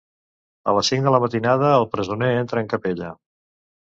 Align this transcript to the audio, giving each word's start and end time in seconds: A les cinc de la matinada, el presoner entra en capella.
A 0.71 0.75
les 0.77 0.87
cinc 0.93 1.05
de 1.09 1.13
la 1.15 1.19
matinada, 1.25 1.69
el 1.81 1.87
presoner 1.93 2.31
entra 2.41 2.65
en 2.67 2.73
capella. 2.77 3.13